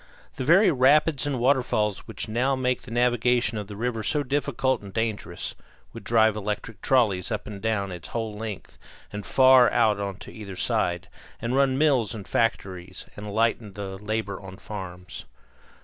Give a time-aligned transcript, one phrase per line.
[0.37, 4.81] The very rapids and waterfalls which now make the navigation of the river so difficult
[4.81, 5.53] and dangerous
[5.93, 8.79] would drive electric trolleys up and down its whole length
[9.13, 11.07] and far out on either side,
[11.39, 15.25] and run mills and factories, and lighten the labor on farms.